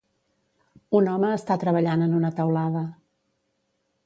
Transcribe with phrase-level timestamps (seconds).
[0.99, 2.87] Un home està treballant en una teulada.